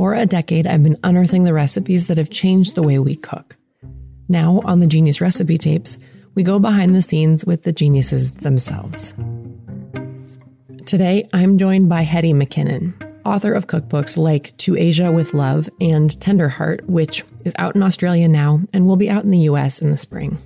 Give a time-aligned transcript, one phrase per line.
[0.00, 3.58] For a decade, I've been unearthing the recipes that have changed the way we cook.
[4.30, 5.98] Now, on the Genius Recipe Tapes,
[6.34, 9.12] we go behind the scenes with the geniuses themselves.
[10.86, 12.94] Today, I'm joined by Hetty McKinnon,
[13.26, 18.26] author of cookbooks like To Asia with Love and Tenderheart, which is out in Australia
[18.26, 20.38] now and will be out in the US in the spring.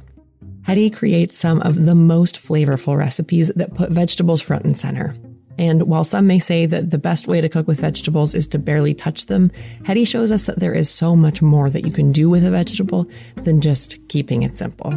[0.63, 5.15] Hetty creates some of the most flavorful recipes that put vegetables front and center,
[5.59, 8.59] and while some may say that the best way to cook with vegetables is to
[8.59, 9.51] barely touch them,
[9.85, 12.51] Hetty shows us that there is so much more that you can do with a
[12.51, 14.93] vegetable than just keeping it simple.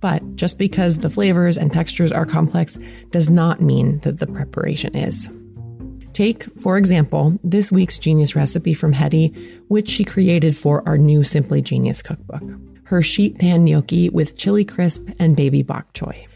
[0.00, 2.78] But just because the flavors and textures are complex
[3.10, 5.30] does not mean that the preparation is.
[6.12, 9.28] Take, for example, this week's genius recipe from Hetty,
[9.68, 12.42] which she created for our new Simply Genius cookbook
[12.84, 16.26] her sheet pan gnocchi with chili crisp and baby bok choy.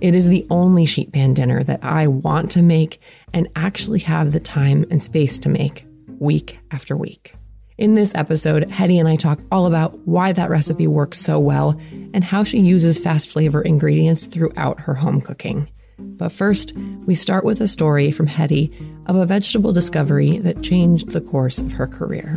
[0.00, 3.00] It is the only sheet pan dinner that I want to make
[3.32, 5.84] and actually have the time and space to make
[6.18, 7.34] week after week.
[7.78, 11.80] In this episode, Hetty and I talk all about why that recipe works so well
[12.12, 15.68] and how she uses fast flavor ingredients throughout her home cooking.
[15.98, 16.72] But first,
[17.06, 18.72] we start with a story from Hetty
[19.06, 22.36] of a vegetable discovery that changed the course of her career.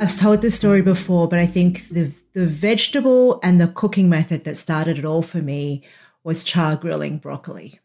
[0.00, 4.44] I've told this story before, but I think the the vegetable and the cooking method
[4.44, 5.82] that started it all for me
[6.22, 7.80] was char grilling broccoli.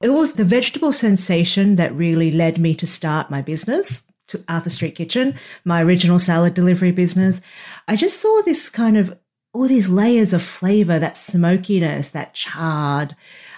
[0.00, 4.70] It was the vegetable sensation that really led me to start my business, to Arthur
[4.70, 7.40] Street Kitchen, my original salad delivery business.
[7.88, 9.18] I just saw this kind of
[9.52, 13.16] all these layers of flavor, that smokiness, that charred,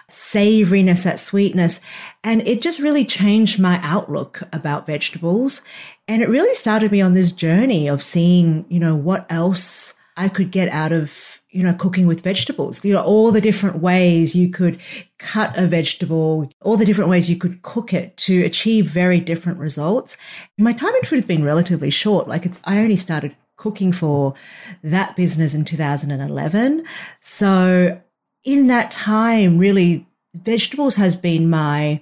[0.08, 1.82] savoriness, that sweetness.
[2.24, 5.60] And it just really changed my outlook about vegetables.
[6.08, 10.28] And it really started me on this journey of seeing, you know, what else I
[10.28, 12.84] could get out of, you know, cooking with vegetables.
[12.84, 14.80] You know, all the different ways you could
[15.18, 19.58] cut a vegetable, all the different ways you could cook it to achieve very different
[19.58, 20.16] results.
[20.58, 22.28] My time in food has been relatively short.
[22.28, 24.34] Like it's, I only started cooking for
[24.82, 26.84] that business in 2011.
[27.20, 28.00] So
[28.44, 32.00] in that time, really, vegetables has been my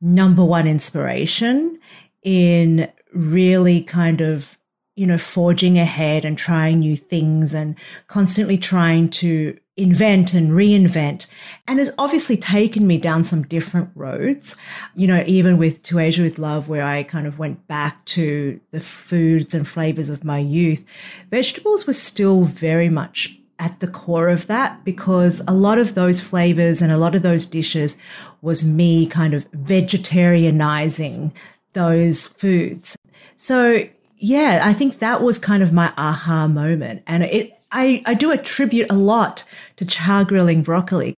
[0.00, 1.78] number one inspiration
[2.22, 4.58] in really kind of,
[5.00, 7.74] you know, forging ahead and trying new things and
[8.06, 11.26] constantly trying to invent and reinvent.
[11.66, 14.58] And it's obviously taken me down some different roads,
[14.94, 18.60] you know, even with To Asia with Love, where I kind of went back to
[18.72, 20.84] the foods and flavors of my youth.
[21.30, 26.20] Vegetables were still very much at the core of that because a lot of those
[26.20, 27.96] flavors and a lot of those dishes
[28.42, 31.32] was me kind of vegetarianizing
[31.72, 32.98] those foods.
[33.38, 33.88] So
[34.20, 37.02] yeah, I think that was kind of my aha moment.
[37.06, 39.44] And it, I, I do attribute a lot
[39.76, 41.16] to char grilling broccoli.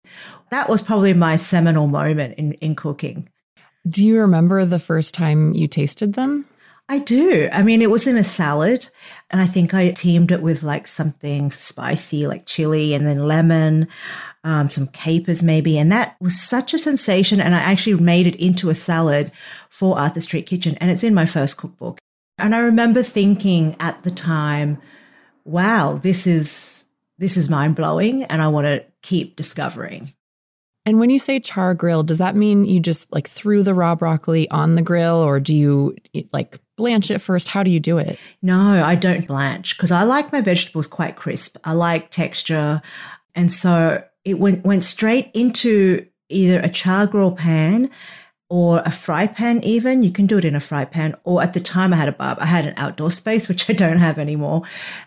[0.51, 3.29] That was probably my seminal moment in, in cooking.
[3.87, 6.45] Do you remember the first time you tasted them?
[6.87, 7.49] I do.
[7.51, 8.87] I mean, it was in a salad,
[9.31, 13.87] and I think I teamed it with like something spicy, like chili, and then lemon,
[14.43, 15.77] um, some capers maybe.
[15.77, 17.41] And that was such a sensation.
[17.41, 19.31] And I actually made it into a salad
[19.69, 21.99] for Arthur Street Kitchen, and it's in my first cookbook.
[22.37, 24.81] And I remember thinking at the time,
[25.45, 26.85] wow, this is
[27.17, 30.09] this is mind blowing, and I want to keep discovering.
[30.85, 33.95] And when you say char grill, does that mean you just like threw the raw
[33.95, 35.95] broccoli on the grill or do you
[36.33, 37.47] like blanch it first?
[37.47, 38.19] How do you do it?
[38.41, 41.55] No, I don't blanch because I like my vegetables quite crisp.
[41.63, 42.81] I like texture.
[43.33, 47.89] And so it went, went straight into either a char grill pan
[48.53, 50.03] or a fry pan even.
[50.03, 51.15] You can do it in a fry pan.
[51.23, 53.73] Or at the time I had a barb, I had an outdoor space, which I
[53.73, 54.61] don't have anymore.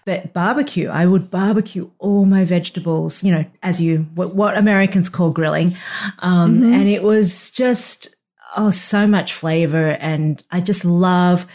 [0.04, 5.08] But barbecue, I would barbecue all my vegetables, you know, as you, what, what Americans
[5.08, 5.76] call grilling.
[6.18, 6.72] Um, mm-hmm.
[6.72, 8.16] and it was just,
[8.56, 9.90] oh, so much flavor.
[10.00, 11.46] And I just love,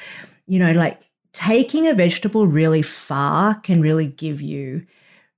[0.47, 1.01] you know, like
[1.33, 4.85] taking a vegetable really far can really give you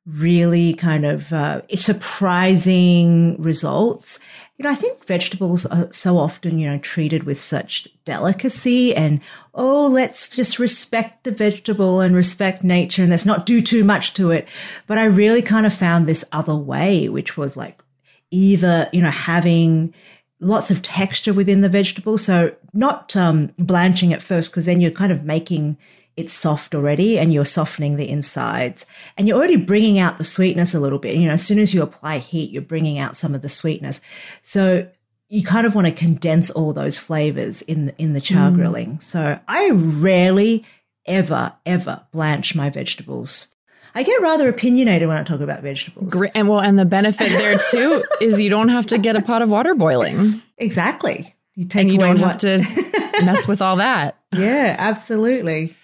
[0.06, 4.20] really kind of uh, surprising results.
[4.58, 9.20] You know, I think vegetables are so often, you know, treated with such delicacy and,
[9.56, 14.14] oh, let's just respect the vegetable and respect nature and let's not do too much
[14.14, 14.48] to it.
[14.86, 17.82] But I really kind of found this other way, which was like
[18.30, 19.94] either, you know, having
[20.40, 22.20] lots of texture within the vegetable.
[22.20, 25.78] So not um, blanching at first, because then you're kind of making
[26.15, 28.86] it's soft already and you're softening the insides
[29.18, 31.15] and you're already bringing out the sweetness a little bit.
[31.15, 34.01] You know, as soon as you apply heat, you're bringing out some of the sweetness.
[34.42, 34.88] So
[35.30, 38.56] you kind of want to condense all those flavors in, in the char mm.
[38.56, 39.00] grilling.
[39.00, 40.65] So I rarely
[41.07, 43.56] ever, ever blanch my vegetables.
[43.95, 46.12] I get rather opinionated when I talk about vegetables.
[46.12, 46.31] Great.
[46.36, 49.42] And well, and the benefit there too is you don't have to get a pot
[49.42, 50.42] of water boiling.
[50.57, 51.36] Exactly.
[51.56, 54.18] You take and you don't what- have to mess with all that.
[54.33, 55.75] Yeah, absolutely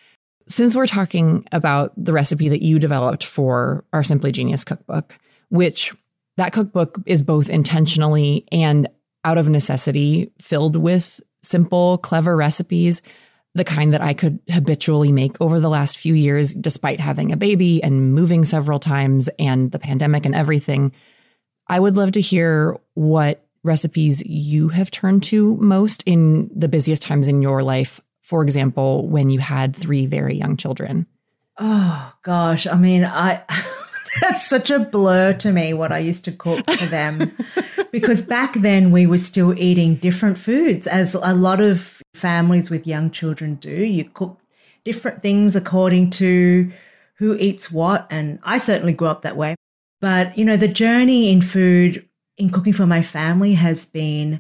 [0.49, 5.17] since we're talking about the recipe that you developed for our Simply Genius cookbook,
[5.49, 5.93] which
[6.37, 8.89] that cookbook is both intentionally and
[9.23, 13.01] out of necessity filled with simple, clever recipes,
[13.53, 17.37] the kind that I could habitually make over the last few years, despite having a
[17.37, 20.93] baby and moving several times and the pandemic and everything.
[21.67, 27.03] I would love to hear what recipes you have turned to most in the busiest
[27.03, 31.07] times in your life for example, when you had three very young children?
[31.57, 32.67] Oh, gosh.
[32.67, 33.41] I mean, I.
[34.21, 37.31] That's such a blur to me what I used to cook for them.
[37.91, 42.85] because back then we were still eating different foods, as a lot of families with
[42.85, 43.83] young children do.
[43.83, 44.39] You cook
[44.83, 46.71] different things according to
[47.15, 48.05] who eats what.
[48.11, 49.55] And I certainly grew up that way.
[50.01, 54.39] But, you know, the journey in food, in cooking for my family has been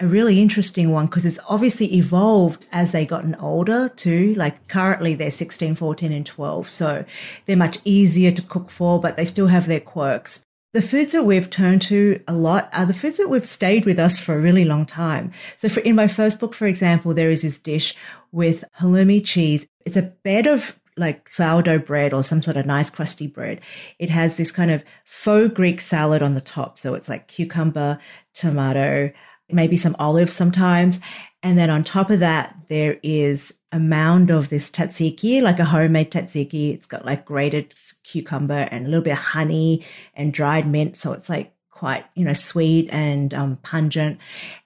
[0.00, 4.34] a really interesting one because it's obviously evolved as they gotten older too.
[4.34, 6.68] Like currently they're 16, 14 and 12.
[6.68, 7.04] So
[7.46, 10.44] they're much easier to cook for, but they still have their quirks.
[10.72, 14.00] The foods that we've turned to a lot are the foods that we've stayed with
[14.00, 15.30] us for a really long time.
[15.56, 17.94] So for, in my first book, for example, there is this dish
[18.32, 19.68] with halloumi cheese.
[19.86, 23.60] It's a bed of like sourdough bread or some sort of nice crusty bread.
[24.00, 26.76] It has this kind of faux Greek salad on the top.
[26.76, 28.00] So it's like cucumber,
[28.32, 29.12] tomato,
[29.54, 31.00] maybe some olives sometimes.
[31.42, 35.64] And then on top of that, there is a mound of this tzatziki, like a
[35.64, 36.72] homemade tzatziki.
[36.72, 39.84] It's got like grated cucumber and a little bit of honey
[40.14, 40.96] and dried mint.
[40.96, 44.18] So it's like quite, you know, sweet and um, pungent.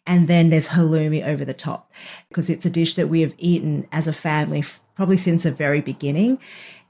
[0.06, 1.92] And then there's halloumi over the top
[2.28, 4.62] because it's a dish that we have eaten as a family
[4.94, 6.38] probably since the very beginning.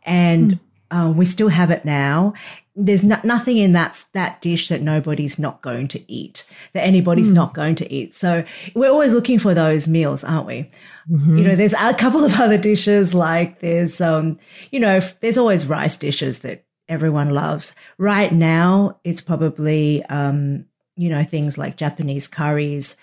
[0.02, 0.60] And mm.
[0.90, 2.34] um, we still have it now
[2.78, 7.30] there's no, nothing in that that dish that nobody's not going to eat, that anybody's
[7.30, 7.34] mm.
[7.34, 8.14] not going to eat.
[8.14, 8.44] So
[8.74, 10.70] we're always looking for those meals, aren't we?
[11.10, 11.38] Mm-hmm.
[11.38, 14.38] You know, there's a couple of other dishes like there's, um,
[14.70, 17.74] you know, there's always rice dishes that everyone loves.
[17.98, 20.66] Right now, it's probably, um,
[20.96, 22.96] you know, things like Japanese curries,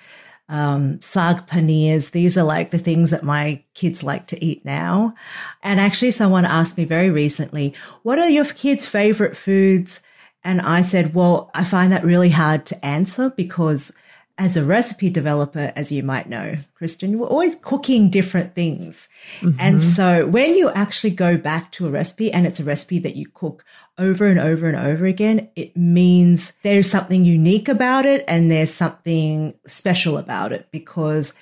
[0.47, 2.11] um, saag paneers.
[2.11, 5.15] These are like the things that my kids like to eat now.
[5.63, 10.03] And actually, someone asked me very recently, what are your kids' favorite foods?
[10.43, 13.91] And I said, well, I find that really hard to answer because
[14.37, 19.07] as a recipe developer, as you might know, Kristen, we're always cooking different things.
[19.39, 19.57] Mm-hmm.
[19.59, 23.15] And so when you actually go back to a recipe and it's a recipe that
[23.15, 23.63] you cook
[23.97, 28.73] over and over and over again, it means there's something unique about it and there's
[28.73, 31.33] something special about it because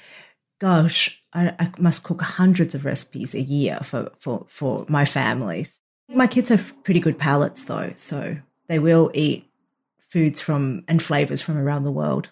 [0.59, 5.81] gosh, I, I must cook hundreds of recipes a year for, for, for my families.
[6.07, 9.49] My kids have pretty good palates though, so they will eat
[10.09, 12.29] foods from and flavors from around the world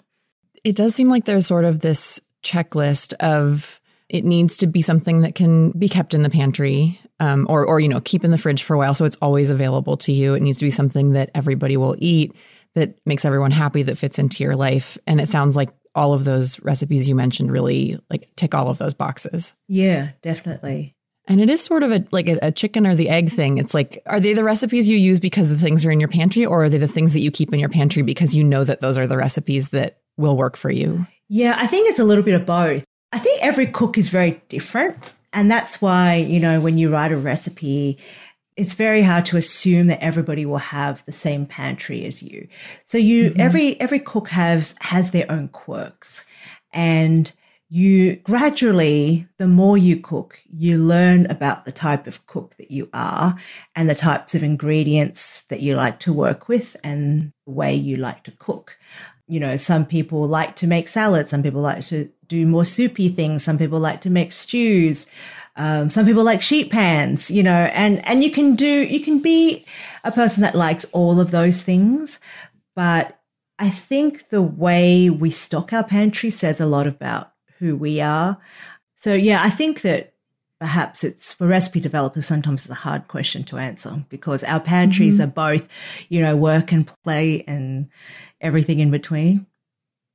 [0.63, 5.21] it does seem like there's sort of this checklist of it needs to be something
[5.21, 8.37] that can be kept in the pantry um, or, or, you know, keep in the
[8.37, 8.93] fridge for a while.
[8.93, 10.33] So it's always available to you.
[10.33, 12.35] It needs to be something that everybody will eat,
[12.73, 14.97] that makes everyone happy, that fits into your life.
[15.07, 18.79] And it sounds like all of those recipes you mentioned really like tick all of
[18.79, 19.53] those boxes.
[19.67, 20.95] Yeah, definitely.
[21.27, 23.59] And it is sort of a like a, a, chicken or the egg thing.
[23.59, 26.45] It's like, are they the recipes you use because the things are in your pantry,
[26.45, 28.81] or are they the things that you keep in your pantry because you know that
[28.81, 31.05] those are the recipes that will work for you?
[31.27, 32.85] Yeah, I think it's a little bit of both.
[33.11, 35.13] I think every cook is very different.
[35.33, 37.97] And that's why, you know, when you write a recipe,
[38.57, 42.47] it's very hard to assume that everybody will have the same pantry as you.
[42.85, 43.41] So you, mm-hmm.
[43.41, 46.25] every, every cook has, has their own quirks
[46.73, 47.31] and
[47.73, 52.89] you gradually, the more you cook, you learn about the type of cook that you
[52.93, 53.37] are
[53.73, 57.95] and the types of ingredients that you like to work with and the way you
[57.95, 58.77] like to cook
[59.31, 63.07] you know, some people like to make salads, some people like to do more soupy
[63.07, 65.07] things, some people like to make stews.
[65.55, 69.21] Um, some people like sheet pans, you know, and, and you can do, you can
[69.21, 69.65] be
[70.03, 72.19] a person that likes all of those things.
[72.75, 73.21] But
[73.57, 78.37] I think the way we stock our pantry says a lot about who we are.
[78.95, 80.13] So yeah, I think that
[80.59, 85.19] perhaps it's for recipe developers, sometimes it's a hard question to answer because our pantries
[85.19, 85.29] mm-hmm.
[85.29, 85.69] are both,
[86.09, 87.87] you know, work and play and
[88.41, 89.45] everything in between.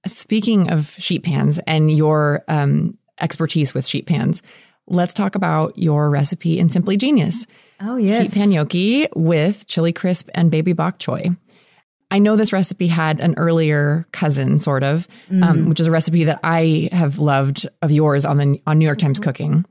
[0.06, 4.42] Speaking of sheet pans and your um, expertise with sheet pans,
[4.86, 7.46] let's talk about your recipe in Simply Genius.
[7.80, 8.22] Oh, yes.
[8.22, 11.36] Sheet pan gnocchi with chili crisp and baby bok choy.
[12.10, 15.44] I know this recipe had an earlier cousin, sort of, um, mm.
[15.44, 18.84] um, which is a recipe that I have loved of yours on the on New
[18.84, 19.64] York Times Cooking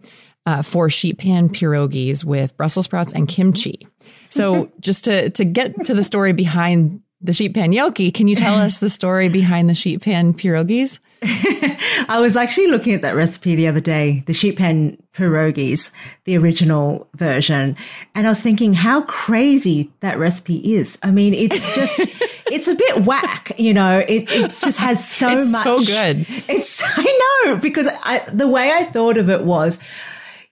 [0.46, 3.88] uh, for sheet pan pierogies with Brussels sprouts and kimchi.
[4.30, 8.12] So, just to to get to the story behind the sheet pan gnocchi.
[8.12, 11.00] Can you tell us the story behind the sheet pan pierogies?
[11.24, 15.92] I was actually looking at that recipe the other day, the sheet pan pierogies,
[16.26, 17.76] the original version,
[18.14, 21.00] and I was thinking how crazy that recipe is.
[21.02, 22.00] I mean, it's just,
[22.52, 25.64] it's a bit whack, you know, it, it just has so it's much.
[25.64, 26.26] so good.
[26.48, 29.80] It's, I know, because I, the way I thought of it was,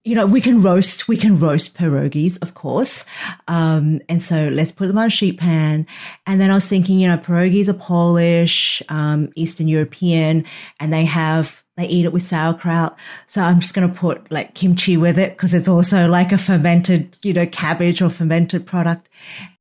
[0.04, 3.06] you know, we can roast, we can roast pierogies, of course.
[3.48, 5.88] Um, and so let's put them on a sheet pan.
[6.28, 10.44] And then I was thinking, you know, pierogies are Polish, um, Eastern European,
[10.80, 12.98] and they have, they eat it with sauerkraut.
[13.28, 16.38] So I'm just going to put like kimchi with it because it's also like a
[16.38, 19.08] fermented, you know, cabbage or fermented product.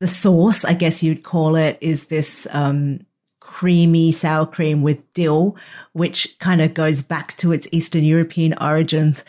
[0.01, 3.07] The sauce, I guess you'd call it, is this, um,
[3.39, 5.57] creamy sour cream with dill,
[5.93, 9.25] which kind of goes back to its Eastern European origins.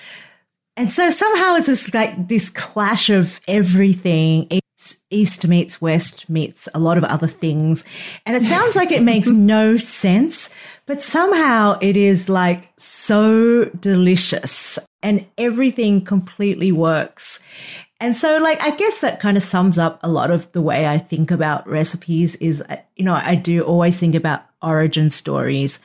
[0.76, 4.48] And so somehow it's this like this clash of everything.
[4.50, 7.84] It's East meets West meets a lot of other things.
[8.26, 10.50] And it sounds like it makes no sense,
[10.86, 17.44] but somehow it is like so delicious and everything completely works.
[18.00, 20.88] And so like, I guess that kind of sums up a lot of the way
[20.88, 25.80] I think about recipes is, uh, you know, I do always think about origin stories.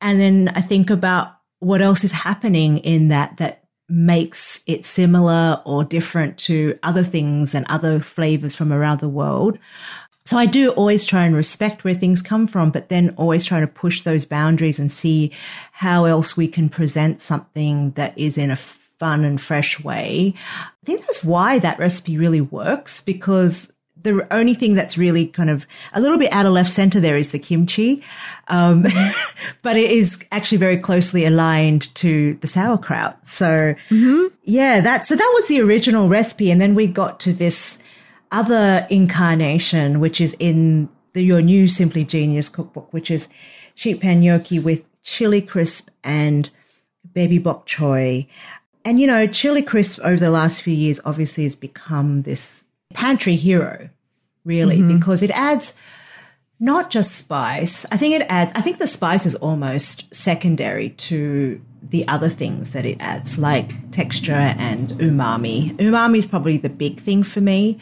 [0.00, 3.61] And then I think about what else is happening in that, that
[3.92, 9.58] makes it similar or different to other things and other flavors from around the world.
[10.24, 13.60] So I do always try and respect where things come from, but then always try
[13.60, 15.30] to push those boundaries and see
[15.72, 20.32] how else we can present something that is in a fun and fresh way.
[20.56, 25.50] I think that's why that recipe really works because the only thing that's really kind
[25.50, 28.02] of a little bit out of left center there is the kimchi.
[28.48, 28.82] Um,
[29.62, 33.26] but it is actually very closely aligned to the sauerkraut.
[33.26, 34.34] So mm-hmm.
[34.44, 36.50] yeah, that, so that was the original recipe.
[36.50, 37.82] And then we got to this
[38.30, 43.28] other incarnation, which is in the, your new Simply Genius cookbook, which is
[43.74, 46.50] sheet pan gnocchi with chili crisp and
[47.12, 48.26] baby bok choy.
[48.84, 53.36] And, you know, chili crisp over the last few years obviously has become this pantry
[53.36, 53.90] hero,
[54.44, 54.98] really, mm-hmm.
[54.98, 55.76] because it adds
[56.60, 57.84] not just spice.
[57.90, 62.70] I think it adds, I think the spice is almost secondary to the other things
[62.70, 65.72] that it adds, like texture and umami.
[65.72, 67.80] Umami is probably the big thing for me.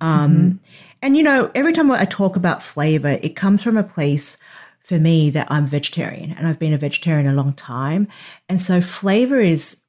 [0.00, 0.56] Um, mm-hmm.
[1.02, 4.38] And, you know, every time I talk about flavor, it comes from a place
[4.80, 8.08] for me that I'm vegetarian and I've been a vegetarian a long time.
[8.48, 9.82] And so flavor is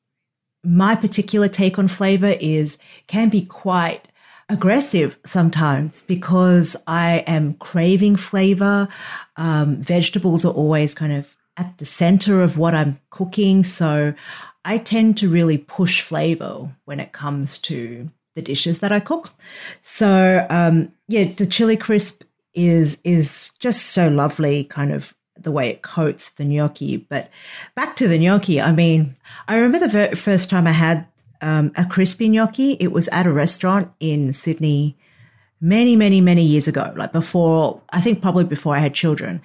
[0.64, 2.78] my particular take on flavor is
[3.08, 4.08] can be quite
[4.50, 8.88] aggressive sometimes because I am craving flavor.
[9.38, 13.64] Um, vegetables are always kind of at the center of what I'm cooking.
[13.64, 14.14] So
[14.66, 19.30] I tend to really push flavor when it comes to the dishes that I cook.
[19.82, 22.24] So, um, yeah, the chili crisp
[22.54, 26.98] is, is just so lovely kind of the way it coats the gnocchi.
[26.98, 27.30] But
[27.76, 29.16] back to the gnocchi, I mean,
[29.48, 31.08] I remember the very first time I had
[31.44, 32.78] um, a crispy gnocchi.
[32.80, 34.98] It was at a restaurant in Sydney
[35.60, 39.42] many, many, many years ago, like before, I think probably before I had children.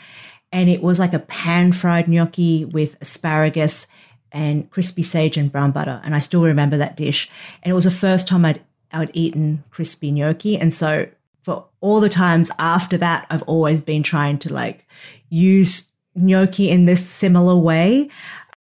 [0.52, 3.88] And it was like a pan fried gnocchi with asparagus
[4.30, 6.00] and crispy sage and brown butter.
[6.04, 7.30] And I still remember that dish.
[7.62, 8.62] And it was the first time I'd,
[8.92, 10.56] I'd eaten crispy gnocchi.
[10.56, 11.08] And so
[11.42, 14.86] for all the times after that, I've always been trying to like
[15.28, 18.08] use gnocchi in this similar way.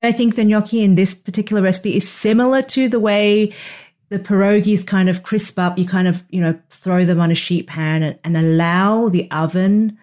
[0.07, 3.53] I think the gnocchi in this particular recipe is similar to the way
[4.09, 5.77] the pierogies kind of crisp up.
[5.77, 9.29] You kind of, you know, throw them on a sheet pan and, and allow the
[9.31, 9.97] oven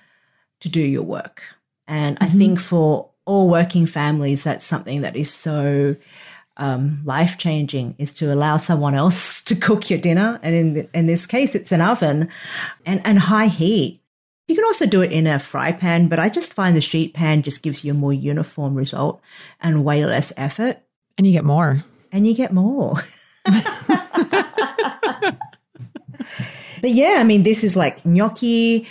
[0.60, 1.42] to do your work.
[1.86, 2.24] And mm-hmm.
[2.24, 5.94] I think for all working families, that's something that is so
[6.56, 10.38] um, life changing is to allow someone else to cook your dinner.
[10.42, 12.28] And in, the, in this case, it's an oven
[12.84, 14.00] and, and high heat
[14.46, 17.14] You can also do it in a fry pan, but I just find the sheet
[17.14, 19.22] pan just gives you a more uniform result
[19.60, 20.78] and way less effort.
[21.16, 21.84] And you get more.
[22.12, 22.96] And you get more.
[23.44, 23.70] but
[26.82, 28.86] yeah, I mean, this is like gnocchi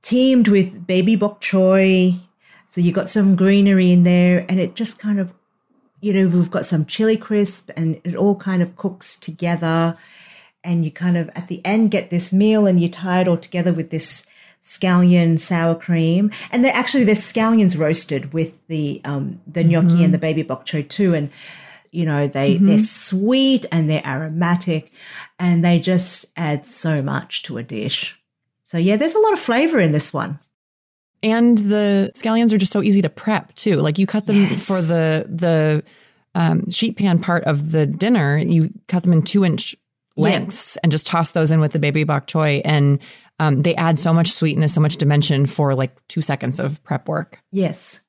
[0.00, 2.14] teamed with baby bok choy.
[2.68, 5.34] So you got some greenery in there and it just kind of,
[6.00, 9.96] you know, we've got some chili crisp and it all kind of cooks together.
[10.62, 13.36] And you kind of at the end get this meal and you tie it all
[13.36, 14.26] together with this
[14.64, 16.30] scallion sour cream.
[16.50, 20.04] And they're actually, there's scallions roasted with the, um, the gnocchi mm-hmm.
[20.04, 21.14] and the baby bok choy too.
[21.14, 21.30] And,
[21.90, 22.66] you know, they, mm-hmm.
[22.66, 24.92] they're sweet and they're aromatic
[25.38, 28.18] and they just add so much to a dish.
[28.62, 30.38] So yeah, there's a lot of flavor in this one.
[31.22, 33.76] And the scallions are just so easy to prep too.
[33.76, 34.66] Like you cut them yes.
[34.66, 35.82] for the the
[36.34, 38.36] um, sheet pan part of the dinner.
[38.36, 39.74] You cut them in two inch
[40.16, 40.80] lengths yeah.
[40.82, 42.98] and just toss those in with the baby bok choy, and
[43.38, 47.08] um, they add so much sweetness, so much dimension for like two seconds of prep
[47.08, 47.40] work.
[47.50, 48.04] Yes,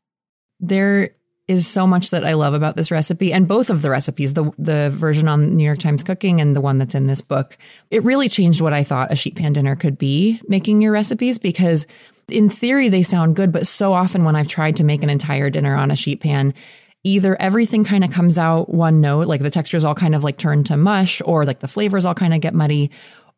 [0.60, 1.12] there
[1.48, 4.52] is so much that I love about this recipe and both of the recipes, the
[4.58, 7.58] the version on New York Times Cooking and the one that's in this book.
[7.92, 11.38] It really changed what I thought a sheet pan dinner could be making your recipes
[11.38, 11.86] because
[12.28, 15.50] in theory they sound good, but so often when I've tried to make an entire
[15.50, 16.56] dinner on a sheet pan,
[17.04, 20.38] either everything kind of comes out one note, like the textures all kind of like
[20.38, 22.90] turn to mush or like the flavors all kind of get muddy,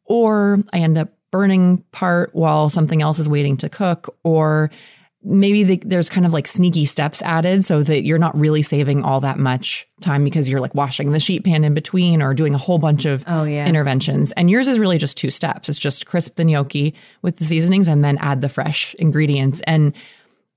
[0.05, 4.71] or I end up burning part while something else is waiting to cook or
[5.23, 9.03] maybe the, there's kind of like sneaky steps added so that you're not really saving
[9.03, 12.53] all that much time because you're like washing the sheet pan in between or doing
[12.53, 13.67] a whole bunch of oh, yeah.
[13.67, 14.31] interventions.
[14.33, 15.69] And yours is really just two steps.
[15.69, 19.61] It's just crisp the gnocchi with the seasonings and then add the fresh ingredients.
[19.65, 19.93] And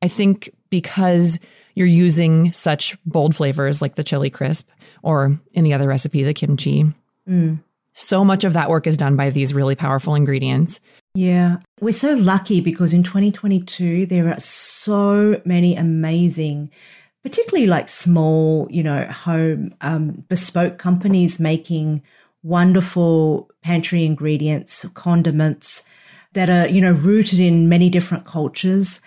[0.02, 1.38] I think because
[1.74, 4.68] you're using such bold flavors like the chili crisp
[5.02, 6.84] or in the other recipe, the kimchi,
[7.28, 7.58] mm.
[7.92, 10.80] So much of that work is done by these really powerful ingredients.
[11.14, 11.58] Yeah.
[11.80, 16.70] We're so lucky because in 2022, there are so many amazing,
[17.22, 22.02] particularly like small, you know, home um, bespoke companies making
[22.42, 25.88] wonderful pantry ingredients, condiments
[26.32, 29.00] that are, you know, rooted in many different cultures.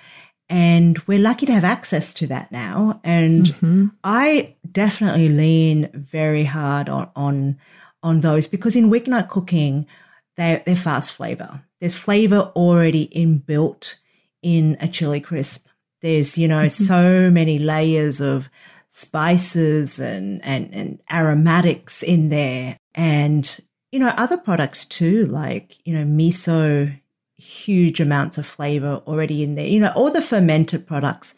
[0.49, 2.99] And we're lucky to have access to that now.
[3.03, 3.87] And mm-hmm.
[4.03, 7.57] I definitely lean very hard on, on,
[8.03, 9.87] on those because in weeknight cooking,
[10.35, 11.63] they're, they're fast flavor.
[11.79, 13.95] There's flavor already inbuilt
[14.41, 15.67] in a chili crisp.
[16.01, 16.83] There's, you know, mm-hmm.
[16.83, 18.49] so many layers of
[18.89, 22.77] spices and, and, and aromatics in there.
[22.93, 23.59] And,
[23.91, 26.99] you know, other products too, like, you know, miso,
[27.37, 29.67] huge amounts of flavor already in there.
[29.67, 31.35] You know, all the fermented products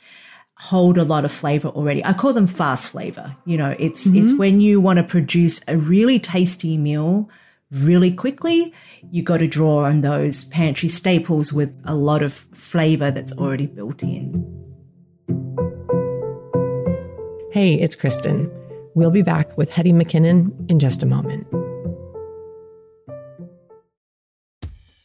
[0.57, 2.03] hold a lot of flavor already.
[2.03, 3.35] I call them fast flavor.
[3.45, 4.17] You know, it's, mm-hmm.
[4.17, 7.29] it's when you want to produce a really tasty meal
[7.71, 8.73] really quickly,
[9.11, 13.67] you got to draw on those pantry staples with a lot of flavor that's already
[13.67, 14.33] built in.
[17.51, 18.51] Hey, it's Kristen.
[18.95, 21.47] We'll be back with Hetty McKinnon in just a moment.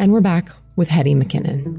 [0.00, 1.76] And we're back with Hetty McKinnon.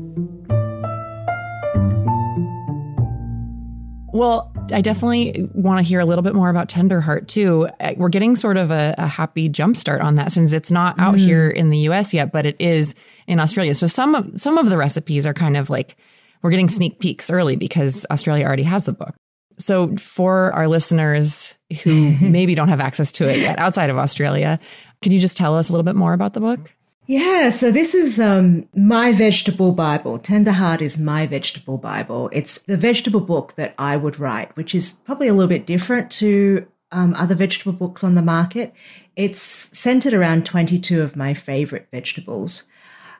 [4.13, 7.67] Well, I definitely want to hear a little bit more about Tenderheart too.
[7.97, 11.17] We're getting sort of a, a happy jumpstart on that since it's not out mm.
[11.17, 12.93] here in the US yet, but it is
[13.25, 13.73] in Australia.
[13.73, 15.97] So some of some of the recipes are kind of like
[16.43, 19.15] we're getting sneak peeks early because Australia already has the book.
[19.57, 24.59] So for our listeners who maybe don't have access to it yet outside of Australia,
[25.01, 26.71] could you just tell us a little bit more about the book?
[27.11, 30.17] Yeah, so this is um, my vegetable Bible.
[30.17, 32.29] Tender Heart is my vegetable Bible.
[32.31, 36.09] It's the vegetable book that I would write, which is probably a little bit different
[36.11, 38.73] to um, other vegetable books on the market.
[39.17, 42.63] It's centered around 22 of my favorite vegetables.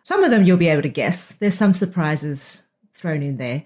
[0.06, 1.34] Some of them you'll be able to guess.
[1.34, 3.66] There's some surprises thrown in there.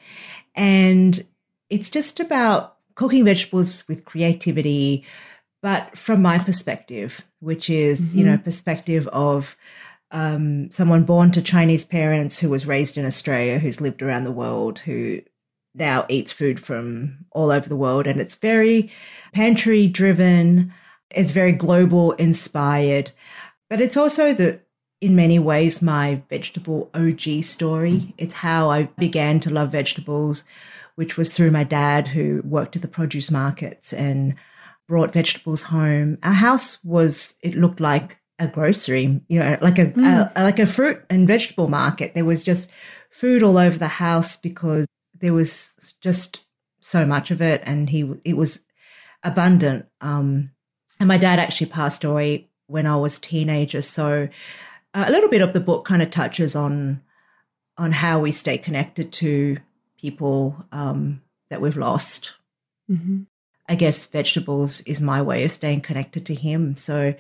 [0.56, 1.24] And
[1.70, 5.06] it's just about cooking vegetables with creativity,
[5.62, 8.18] but from my perspective, which is, mm-hmm.
[8.18, 9.56] you know, perspective of
[10.12, 14.32] um, someone born to Chinese parents who was raised in Australia, who's lived around the
[14.32, 15.22] world, who
[15.74, 18.08] now eats food from all over the world.
[18.08, 18.92] And it's very
[19.34, 20.74] pantry driven,
[21.10, 23.12] it's very global inspired,
[23.70, 24.60] but it's also the
[25.02, 28.14] in many ways my vegetable OG story.
[28.18, 30.46] It's how I began to love vegetables,
[30.96, 34.36] which was through my dad who worked at the produce markets and
[34.88, 36.18] brought vegetables home.
[36.24, 40.32] Our house was, it looked like a grocery, you know, like a, mm.
[40.36, 42.14] a, like a fruit and vegetable market.
[42.14, 42.72] There was just
[43.10, 44.86] food all over the house because
[45.20, 46.44] there was just
[46.82, 48.68] so much of it and he it was
[49.24, 50.52] abundant um
[51.00, 54.30] and my dad actually passed away when I was a teenager so
[54.94, 57.02] uh, a little bit of the book kind of touches on
[57.78, 59.58] on how we stay connected to
[59.98, 62.36] people um that we've lost
[62.92, 63.24] mm-hmm.
[63.68, 66.76] I guess vegetables is my way of staying connected to him.
[66.76, 67.16] So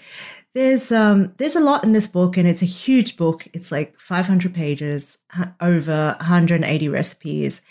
[0.55, 3.45] there's um there's a lot in this book and it's a huge book.
[3.53, 5.19] It's like 500 pages,
[5.61, 7.61] over 180 recipes.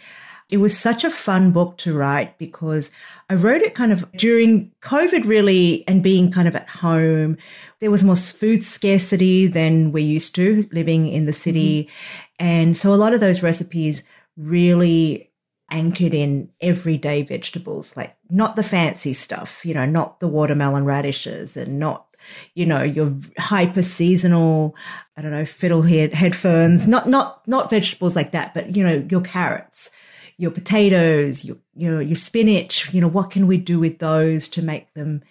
[0.50, 2.90] It was such a fun book to write because
[3.30, 7.38] I wrote it kind of during COVID really and being kind of at home.
[7.80, 11.84] There was more food scarcity than we're used to living in the city.
[11.84, 12.46] Mm-hmm.
[12.46, 14.04] And so a lot of those recipes
[14.36, 15.30] really
[15.70, 21.56] anchored in everyday vegetables, like not the fancy stuff, you know, not the watermelon radishes
[21.56, 22.06] and not,
[22.54, 24.74] you know, your hyper seasonal,
[25.16, 29.06] I don't know, fiddlehead head ferns, not, not, not vegetables like that, but, you know,
[29.10, 29.90] your carrots,
[30.36, 34.62] your potatoes, your, your, your spinach, you know, what can we do with those to
[34.62, 35.22] make them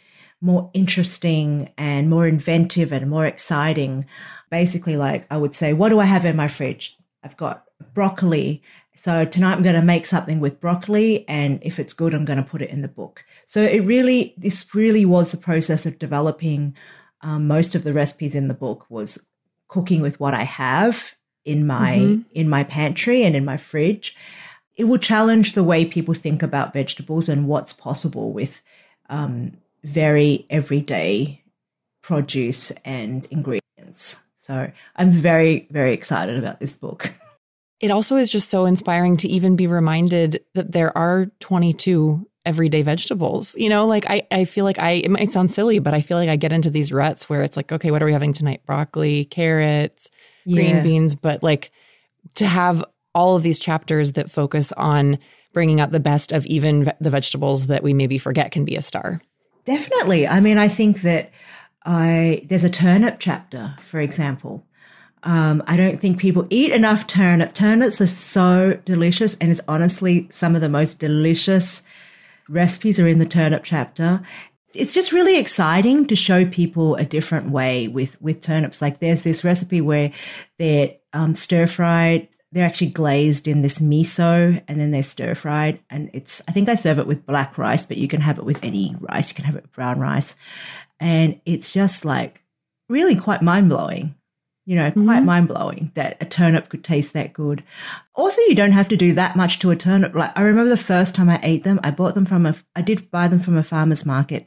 [0.42, 4.06] more interesting and more inventive and more exciting?
[4.50, 6.98] Basically, like I would say, what do I have in my fridge?
[7.24, 8.64] I've got broccoli
[8.96, 11.28] so tonight I'm going to make something with broccoli.
[11.28, 13.26] And if it's good, I'm going to put it in the book.
[13.46, 16.76] So it really, this really was the process of developing
[17.22, 19.28] um, most of the recipes in the book was
[19.68, 22.22] cooking with what I have in my, mm-hmm.
[22.32, 24.16] in my pantry and in my fridge.
[24.76, 28.62] It will challenge the way people think about vegetables and what's possible with
[29.10, 31.44] um, very everyday
[32.02, 34.26] produce and ingredients.
[34.44, 37.10] So I'm very, very excited about this book.
[37.80, 42.82] it also is just so inspiring to even be reminded that there are 22 everyday
[42.82, 43.56] vegetables.
[43.56, 46.18] You know, like I, I feel like I, it might sound silly, but I feel
[46.18, 48.66] like I get into these ruts where it's like, okay, what are we having tonight?
[48.66, 50.10] Broccoli, carrots,
[50.44, 50.56] yeah.
[50.56, 51.16] green beans.
[51.16, 51.72] But like
[52.36, 52.84] to have
[53.16, 55.20] all of these chapters that focus on
[55.54, 58.82] bringing out the best of even the vegetables that we maybe forget can be a
[58.82, 59.22] star.
[59.64, 60.28] Definitely.
[60.28, 61.32] I mean, I think that
[61.86, 64.66] I, there's a turnip chapter, for example,
[65.24, 67.54] um, I don't think people eat enough turnip.
[67.54, 71.84] Turnips are so delicious, and it's honestly some of the most delicious
[72.50, 74.22] recipes are in the turnip chapter.
[74.74, 78.82] It's just really exciting to show people a different way with with turnips.
[78.82, 80.12] Like there's this recipe where
[80.60, 82.28] they're um, stir fried.
[82.52, 85.80] They're actually glazed in this miso, and then they're stir fried.
[85.90, 88.46] And it's I think I serve it with black rice, but you can have it
[88.46, 89.32] with any rice.
[89.32, 90.36] You can have it with brown rice,
[91.04, 92.42] and it's just like
[92.90, 94.16] really quite mind blowing
[94.66, 95.26] you know, quite mm-hmm.
[95.26, 97.64] mind blowing that a turnip could taste that good.
[98.16, 100.16] Also, you don't have to do that much to a turnip.
[100.16, 102.82] Like I remember the first time I ate them, I bought them from a, I
[102.82, 104.46] did buy them from a farmer's market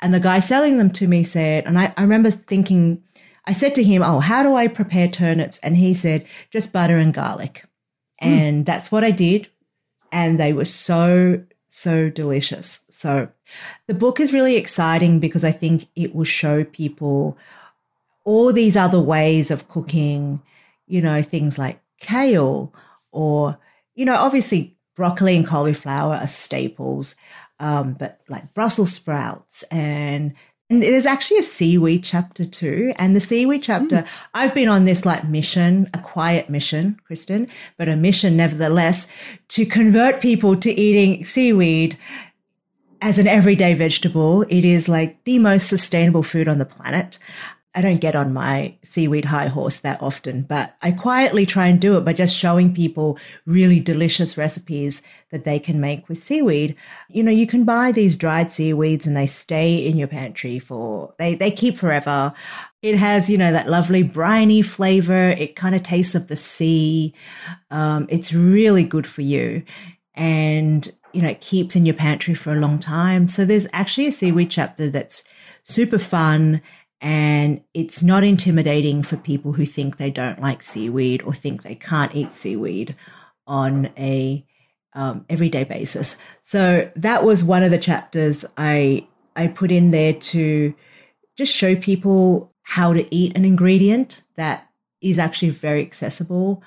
[0.00, 3.04] and the guy selling them to me said, and I, I remember thinking,
[3.46, 5.58] I said to him, Oh, how do I prepare turnips?
[5.60, 7.64] And he said, just butter and garlic.
[8.20, 8.26] Mm.
[8.26, 9.48] And that's what I did.
[10.10, 12.84] And they were so, so delicious.
[12.90, 13.28] So
[13.86, 17.36] the book is really exciting because I think it will show people
[18.24, 20.40] all these other ways of cooking,
[20.86, 22.72] you know, things like kale
[23.10, 23.58] or,
[23.94, 27.16] you know, obviously broccoli and cauliflower are staples,
[27.58, 30.34] um, but like Brussels sprouts and
[30.72, 32.94] and there's actually a seaweed chapter too.
[32.96, 34.08] And the seaweed chapter, mm.
[34.32, 39.06] I've been on this like mission, a quiet mission, Kristen, but a mission nevertheless
[39.48, 41.98] to convert people to eating seaweed
[43.02, 44.42] as an everyday vegetable.
[44.42, 47.18] It is like the most sustainable food on the planet.
[47.74, 51.80] I don't get on my seaweed high horse that often, but I quietly try and
[51.80, 56.76] do it by just showing people really delicious recipes that they can make with seaweed.
[57.08, 61.14] You know, you can buy these dried seaweeds and they stay in your pantry for,
[61.18, 62.34] they, they keep forever.
[62.82, 65.30] It has, you know, that lovely briny flavor.
[65.30, 67.14] It kind of tastes of the sea.
[67.70, 69.64] Um, it's really good for you.
[70.14, 73.28] And, you know, it keeps in your pantry for a long time.
[73.28, 75.24] So there's actually a seaweed chapter that's
[75.64, 76.62] super fun
[77.00, 81.74] and it's not intimidating for people who think they don't like seaweed or think they
[81.74, 82.94] can't eat seaweed
[83.46, 84.46] on a
[84.94, 86.16] um, everyday basis.
[86.42, 90.74] So that was one of the chapters I I put in there to
[91.36, 94.68] just show people how to eat an ingredient that
[95.00, 96.62] is actually very accessible.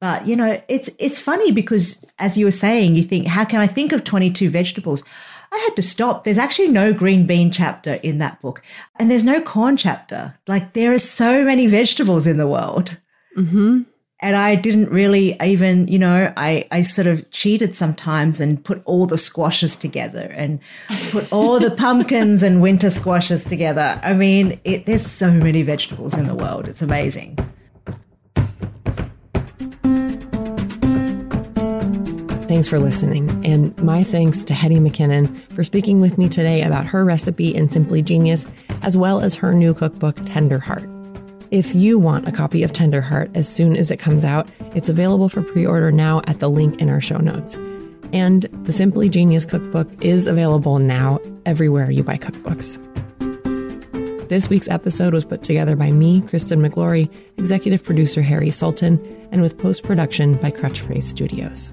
[0.00, 3.60] But you know, it's it's funny because as you were saying, you think, how can
[3.60, 5.02] I think of 22 vegetables?
[5.52, 6.24] I had to stop.
[6.24, 8.62] There's actually no green bean chapter in that book,
[8.96, 10.36] and there's no corn chapter.
[10.46, 13.00] Like there are so many vegetables in the world.
[13.36, 13.82] Mm-hmm.
[14.20, 18.80] And I didn't really even, you know, I, I sort of cheated sometimes and put
[18.86, 20.60] all the squashes together and
[21.10, 24.00] put all the pumpkins and winter squashes together.
[24.02, 26.68] I mean, it, there's so many vegetables in the world.
[26.68, 27.36] It's amazing.
[32.54, 36.86] Thanks for listening, and my thanks to Hetty McKinnon for speaking with me today about
[36.86, 38.46] her recipe in Simply Genius,
[38.82, 40.88] as well as her new cookbook, Tender Heart.
[41.50, 44.88] If you want a copy of Tender Heart as soon as it comes out, it's
[44.88, 47.56] available for pre order now at the link in our show notes.
[48.12, 52.78] And the Simply Genius cookbook is available now everywhere you buy cookbooks.
[54.28, 59.00] This week's episode was put together by me, Kristen Miglore, executive producer Harry Sultan,
[59.32, 61.72] and with post production by Crutch Phrase Studios.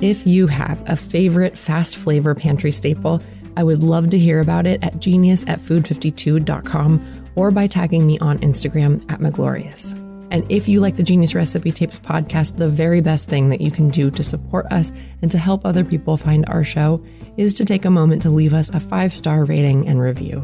[0.00, 3.22] If you have a favorite fast flavor pantry staple,
[3.56, 8.18] I would love to hear about it at genius at food52.com or by tagging me
[8.18, 9.98] on Instagram at Miglorious.
[10.30, 13.70] And if you like the Genius Recipe Tapes podcast, the very best thing that you
[13.70, 14.90] can do to support us
[15.22, 17.04] and to help other people find our show
[17.36, 20.42] is to take a moment to leave us a five star rating and review.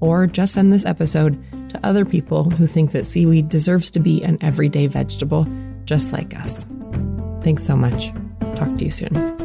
[0.00, 4.22] Or just send this episode to other people who think that seaweed deserves to be
[4.22, 5.46] an everyday vegetable,
[5.86, 6.66] just like us.
[7.40, 8.12] Thanks so much.
[8.54, 9.43] Talk to you soon.